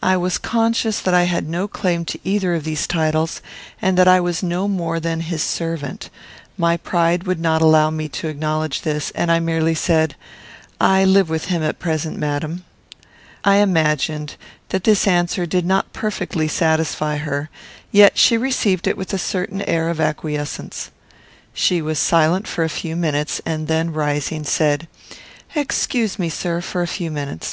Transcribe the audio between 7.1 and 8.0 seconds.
would not allow